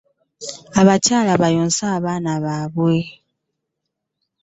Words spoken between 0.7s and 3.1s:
Abakyala bayonse abaana baabwe.